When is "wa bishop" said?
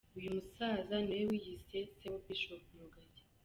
2.11-2.63